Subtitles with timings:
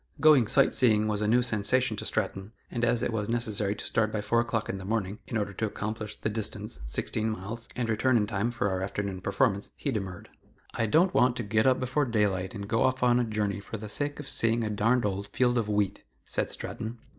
[0.19, 3.85] Going sight seeing was a new sensation to Stratton, and as it was necessary to
[3.85, 7.69] start by four o'clock in the morning, in order to accomplish the distance (sixteen miles)
[7.75, 10.29] and return in time for our afternoon performance, he demurred.
[10.73, 13.77] "I don't want to get up before daylight and go off on a journey for
[13.77, 16.97] the sake of seeing a darned old field of wheat," said Stratton.